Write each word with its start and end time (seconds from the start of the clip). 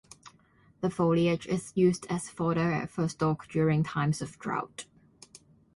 The 0.79 0.89
foliage 0.89 1.45
is 1.45 1.71
used 1.75 2.07
as 2.09 2.27
fodder 2.27 2.87
for 2.87 3.07
stock 3.07 3.47
during 3.47 3.83
times 3.83 4.19
of 4.19 4.39
drought. 4.39 4.87